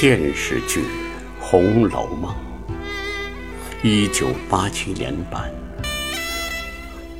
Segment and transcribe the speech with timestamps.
[0.00, 0.80] 电视剧
[1.40, 2.32] 《红楼梦》，
[3.82, 5.52] 一九八七年版，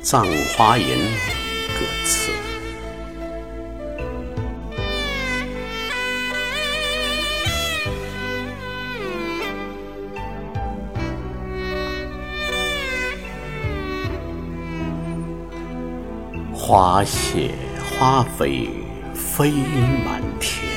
[0.01, 2.31] 葬花吟歌词。
[16.53, 17.51] 花谢
[17.91, 18.69] 花飞
[19.13, 19.51] 飞
[20.05, 20.68] 满天，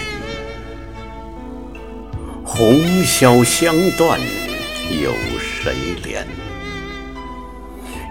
[2.55, 4.20] 红消香断
[4.91, 5.73] 有谁
[6.05, 6.23] 怜？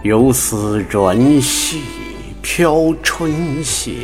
[0.03, 1.83] 游丝软系
[2.41, 3.31] 飘春
[3.63, 3.97] 榭，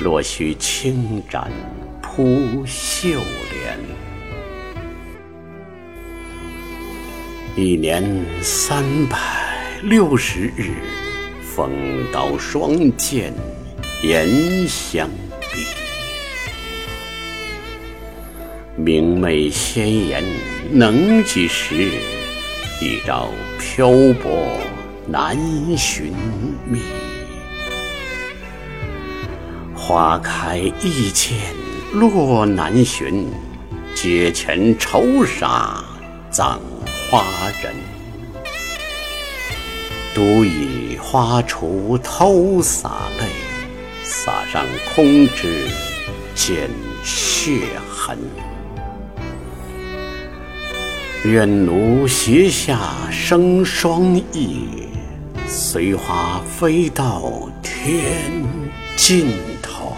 [0.00, 1.50] 落絮轻展
[2.02, 3.08] 扑绣
[3.50, 3.78] 帘。
[7.56, 8.04] 一年
[8.42, 9.16] 三百
[9.84, 10.74] 六十日。
[11.56, 11.72] 风
[12.12, 13.32] 刀霜剑
[14.04, 15.08] 严相
[15.50, 15.64] 逼，
[18.78, 20.22] 明媚鲜艳
[20.70, 21.90] 能几时？
[22.80, 23.90] 一朝漂
[24.22, 24.56] 泊
[25.04, 25.36] 难
[25.76, 26.12] 寻
[26.64, 26.80] 觅。
[29.74, 31.36] 花开易见
[31.92, 33.26] 落难寻，
[33.96, 35.82] 阶前愁杀
[36.30, 36.60] 葬
[37.10, 37.24] 花
[37.60, 37.74] 人。
[40.14, 43.26] 独倚花锄偷洒泪，
[44.04, 45.66] 洒上空枝
[46.32, 46.70] 见
[47.02, 48.16] 血痕。
[51.30, 54.66] 愿奴膝下生双翼，
[55.46, 58.42] 随花飞到天
[58.96, 59.26] 尽
[59.60, 59.94] 头。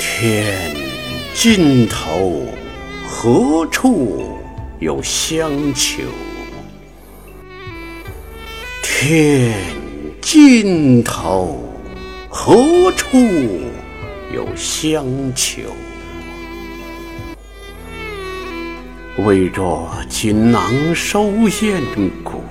[0.00, 0.74] 天
[1.34, 2.46] 尽头，
[3.06, 4.24] 何处
[4.80, 6.04] 有香丘？
[8.82, 9.52] 天
[10.22, 11.60] 尽头，
[12.30, 13.18] 何处
[14.34, 15.60] 有香丘？
[19.24, 21.30] 为着锦囊收
[21.62, 21.82] 艳
[22.22, 22.42] 骨，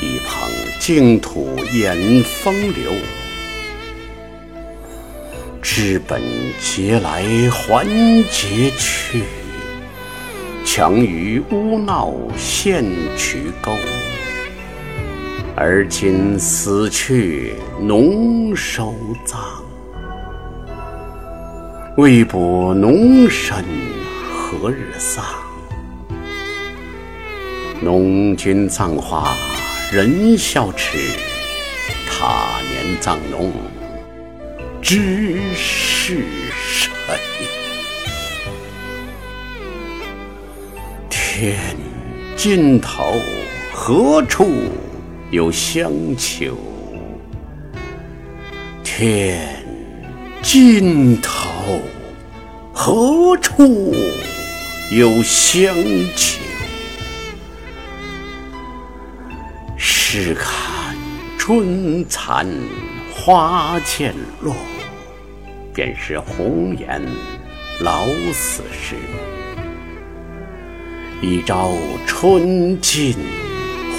[0.00, 0.48] 一旁
[0.80, 2.92] 净土掩风流。
[5.60, 6.22] 知本
[6.58, 7.86] 节来还
[8.30, 9.24] 节去，
[10.64, 12.82] 强于污闹陷
[13.14, 13.70] 渠沟。
[15.54, 18.94] 而今死去侬收
[19.26, 19.38] 葬，
[21.98, 23.62] 未卜侬身
[24.32, 25.22] 何日丧？
[27.80, 29.36] 侬君葬花
[29.92, 30.98] 人笑痴，
[32.10, 33.52] 他年葬侬
[34.82, 36.88] 知是谁？
[41.08, 41.76] 天
[42.36, 43.14] 尽头
[43.72, 44.48] 何处？
[45.30, 46.56] 有香丘，
[48.82, 49.62] 天
[50.42, 51.80] 尽头，
[52.72, 53.94] 何处
[54.90, 55.74] 有香
[56.16, 56.37] 丘？
[60.10, 60.96] 试看
[61.36, 62.46] 春残
[63.12, 64.56] 花渐落，
[65.74, 67.02] 便是红颜
[67.80, 68.94] 老死时。
[71.20, 71.76] 一朝
[72.06, 73.14] 春尽。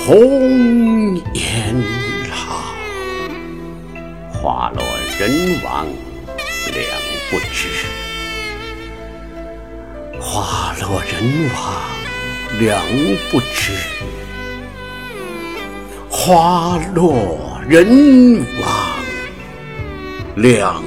[0.03, 1.75] 红颜
[2.31, 2.73] 老，
[4.33, 4.83] 花落
[5.19, 5.85] 人亡
[6.73, 6.83] 两
[7.29, 7.85] 不知。
[10.19, 11.59] 花落人亡
[12.59, 12.81] 两
[13.29, 13.73] 不知，
[16.09, 17.37] 花落
[17.67, 17.85] 人
[18.61, 19.03] 亡
[20.35, 20.83] 两。